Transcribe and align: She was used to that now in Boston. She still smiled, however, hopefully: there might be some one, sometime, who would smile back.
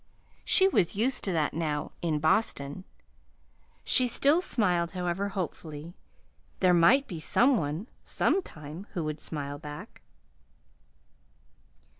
She 0.43 0.67
was 0.67 0.95
used 0.95 1.23
to 1.25 1.31
that 1.33 1.53
now 1.53 1.91
in 2.01 2.17
Boston. 2.17 2.85
She 3.83 4.07
still 4.07 4.41
smiled, 4.41 4.93
however, 4.93 5.29
hopefully: 5.29 5.93
there 6.59 6.73
might 6.73 7.05
be 7.07 7.19
some 7.19 7.55
one, 7.55 7.85
sometime, 8.03 8.87
who 8.93 9.03
would 9.03 9.19
smile 9.19 9.59
back. 9.59 10.01